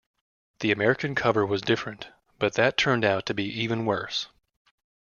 [0.61, 2.07] The American cover was different,
[2.39, 4.29] but that turned out to be even worse!